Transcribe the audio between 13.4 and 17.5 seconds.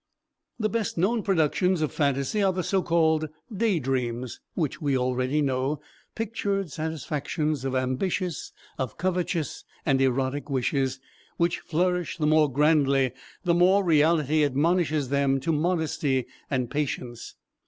the more reality admonishes them to modesty and patience.